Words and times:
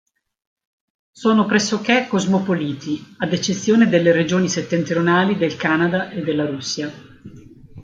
Sono 1.11 1.45
pressoché 1.45 2.07
cosmopoliti, 2.09 3.17
ad 3.19 3.33
eccezione 3.33 3.87
delle 3.87 4.11
regioni 4.11 4.49
settentrionali 4.49 5.37
del 5.37 5.55
Canada 5.57 6.09
e 6.09 6.23
della 6.23 6.47
Russia. 6.49 6.91